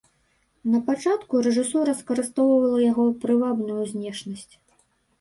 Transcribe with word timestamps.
Напачатку 0.75 1.43
рэжысура 1.49 1.95
скарыстоўвала 2.01 2.83
яго 2.91 3.03
прывабную 3.23 3.81
знешнасць. 3.95 4.53